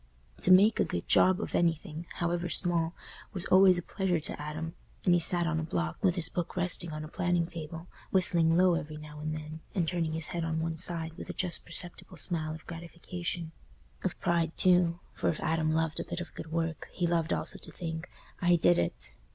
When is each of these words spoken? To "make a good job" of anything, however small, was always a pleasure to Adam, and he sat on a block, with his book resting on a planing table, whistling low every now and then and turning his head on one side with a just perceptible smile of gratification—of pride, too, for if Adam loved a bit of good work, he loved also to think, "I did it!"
To 0.41 0.51
"make 0.51 0.79
a 0.79 0.83
good 0.83 1.07
job" 1.07 1.39
of 1.39 1.53
anything, 1.53 2.07
however 2.15 2.49
small, 2.49 2.95
was 3.33 3.45
always 3.45 3.77
a 3.77 3.83
pleasure 3.83 4.19
to 4.19 4.41
Adam, 4.41 4.73
and 5.05 5.13
he 5.13 5.19
sat 5.19 5.45
on 5.45 5.59
a 5.59 5.63
block, 5.63 6.03
with 6.03 6.15
his 6.15 6.27
book 6.27 6.55
resting 6.57 6.91
on 6.91 7.03
a 7.03 7.07
planing 7.07 7.45
table, 7.45 7.85
whistling 8.09 8.57
low 8.57 8.73
every 8.73 8.97
now 8.97 9.19
and 9.19 9.35
then 9.37 9.59
and 9.75 9.87
turning 9.87 10.13
his 10.13 10.29
head 10.29 10.43
on 10.43 10.59
one 10.59 10.73
side 10.77 11.13
with 11.17 11.29
a 11.29 11.33
just 11.33 11.67
perceptible 11.67 12.17
smile 12.17 12.55
of 12.55 12.65
gratification—of 12.65 14.19
pride, 14.19 14.57
too, 14.57 14.99
for 15.13 15.29
if 15.29 15.39
Adam 15.39 15.71
loved 15.71 15.99
a 15.99 16.03
bit 16.03 16.19
of 16.19 16.33
good 16.33 16.51
work, 16.51 16.87
he 16.91 17.05
loved 17.05 17.31
also 17.31 17.59
to 17.59 17.71
think, 17.71 18.09
"I 18.41 18.55
did 18.55 18.79
it!" 18.79 19.11